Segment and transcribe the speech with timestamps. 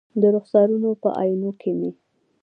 [0.21, 1.91] د رخسارونو په آئینو کې مې